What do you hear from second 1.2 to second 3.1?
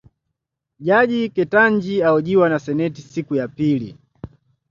Ketanji ahojiwa na seneti